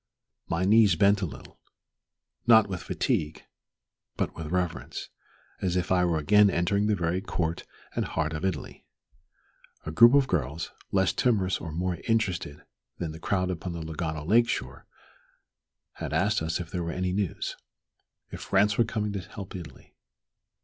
My 0.49 0.63
knees 0.65 0.95
bent 0.95 1.21
a 1.21 1.27
little, 1.27 1.59
not 2.47 2.65
with 2.67 2.81
fatigue, 2.81 3.45
but 4.17 4.35
with 4.35 4.47
reverence, 4.51 5.09
as 5.61 5.75
if 5.75 5.91
I 5.91 6.05
were 6.05 6.17
again 6.17 6.49
entering 6.49 6.87
the 6.87 6.95
very 6.95 7.21
court 7.21 7.65
and 7.95 8.03
heart 8.05 8.33
of 8.33 8.43
Italy. 8.43 8.83
A 9.85 9.91
group 9.91 10.15
of 10.15 10.27
girls, 10.27 10.71
less 10.91 11.13
timorous 11.13 11.61
or 11.61 11.71
more 11.71 11.99
interested 12.07 12.63
than 12.97 13.11
the 13.11 13.19
crowd 13.19 13.51
upon 13.51 13.73
the 13.73 13.83
Lugano 13.83 14.25
Lake 14.27 14.49
shore, 14.49 14.87
asked 15.99 16.41
us 16.41 16.59
if 16.59 16.71
there 16.71 16.81
were 16.83 16.91
any 16.91 17.11
news 17.13 17.55
if 18.31 18.41
France 18.41 18.79
were 18.79 18.83
coming 18.85 19.11
to 19.13 19.19
help 19.21 19.55
Italy. 19.55 19.93